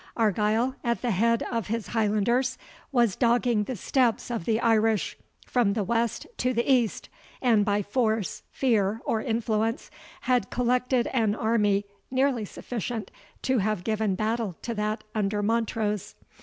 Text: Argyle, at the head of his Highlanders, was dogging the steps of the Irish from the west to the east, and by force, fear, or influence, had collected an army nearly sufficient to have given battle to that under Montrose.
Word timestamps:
Argyle, 0.17 0.73
at 0.83 1.03
the 1.03 1.11
head 1.11 1.43
of 1.51 1.67
his 1.67 1.89
Highlanders, 1.89 2.57
was 2.91 3.15
dogging 3.15 3.65
the 3.65 3.75
steps 3.75 4.31
of 4.31 4.45
the 4.45 4.59
Irish 4.59 5.15
from 5.45 5.73
the 5.73 5.83
west 5.83 6.25
to 6.37 6.55
the 6.55 6.67
east, 6.67 7.07
and 7.39 7.63
by 7.63 7.83
force, 7.83 8.41
fear, 8.49 8.99
or 9.05 9.21
influence, 9.21 9.91
had 10.21 10.49
collected 10.49 11.05
an 11.13 11.35
army 11.35 11.85
nearly 12.09 12.45
sufficient 12.45 13.11
to 13.43 13.59
have 13.59 13.83
given 13.83 14.15
battle 14.15 14.55
to 14.63 14.73
that 14.73 15.03
under 15.13 15.43
Montrose. 15.43 16.15